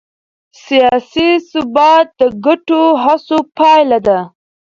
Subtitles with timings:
[0.65, 4.19] سیاسي ثبات د ګډو هڅو پایله ده